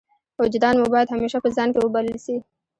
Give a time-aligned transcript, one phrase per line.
[0.41, 2.35] وجدان مو باید همېشه په ځان کښي وبلل سي.